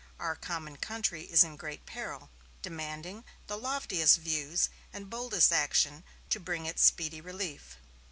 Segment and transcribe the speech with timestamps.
[0.19, 2.31] Our common country is in great peril,
[2.63, 7.77] demanding the loftiest views and boldest action to bring it speedy relief.